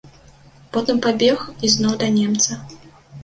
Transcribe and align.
Потым 0.77 1.01
пабег 1.05 1.43
ізноў 1.69 1.93
да 2.05 2.09
немца. 2.17 2.59